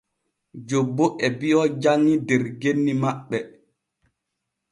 Jobbo 0.67 1.05
e 1.25 1.27
biyo 1.39 1.61
janŋi 1.81 2.13
der 2.27 2.43
genni 2.61 2.93
maɓɓe. 3.01 3.37